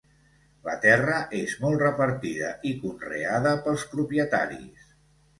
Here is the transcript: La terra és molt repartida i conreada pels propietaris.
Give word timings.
La 0.67 0.75
terra 0.85 1.17
és 1.39 1.51
molt 1.65 1.83
repartida 1.83 2.49
i 2.69 2.71
conreada 2.85 3.53
pels 3.67 3.83
propietaris. 3.91 4.89